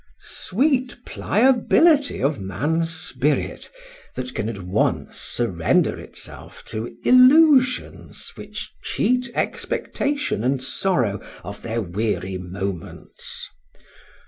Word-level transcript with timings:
Sweet 0.17 0.97
pliability 1.05 2.23
of 2.23 2.39
man's 2.39 2.91
spirit, 2.91 3.69
that 4.15 4.33
can 4.33 4.49
at 4.49 4.63
once 4.63 5.19
surrender 5.19 5.95
itself 5.99 6.65
to 6.69 6.97
illusions, 7.05 8.31
which 8.33 8.73
cheat 8.81 9.29
expectation 9.35 10.43
and 10.43 10.59
sorrow 10.63 11.21
of 11.43 11.61
their 11.61 11.83
weary 11.83 12.39
moments! 12.39 13.47